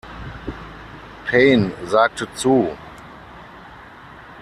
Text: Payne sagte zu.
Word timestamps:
Payne 1.27 1.71
sagte 1.85 2.25
zu. 2.33 2.75